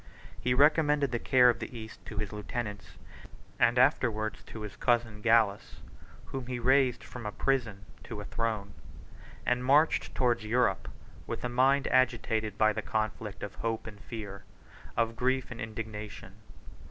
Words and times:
He 0.39 0.55
recommended 0.55 1.11
the 1.11 1.19
care 1.19 1.47
of 1.47 1.59
the 1.59 1.77
East 1.77 2.03
to 2.07 2.17
his 2.17 2.33
lieutenants, 2.33 2.97
and 3.59 3.77
afterwards 3.77 4.41
to 4.45 4.61
his 4.61 4.75
cousin 4.75 5.21
Gallus, 5.21 5.75
whom 6.25 6.47
he 6.47 6.57
raised 6.57 7.03
from 7.03 7.27
a 7.27 7.31
prison 7.31 7.85
to 8.05 8.19
a 8.19 8.25
throne; 8.25 8.73
and 9.45 9.63
marched 9.63 10.15
towards 10.15 10.43
Europe, 10.43 10.87
with 11.27 11.43
a 11.43 11.49
mind 11.49 11.87
agitated 11.89 12.57
by 12.57 12.73
the 12.73 12.81
conflict 12.81 13.43
of 13.43 13.53
hope 13.53 13.85
and 13.85 13.99
fear, 14.01 14.43
of 14.97 15.15
grief 15.15 15.51
and 15.51 15.61
indignation. 15.61 16.33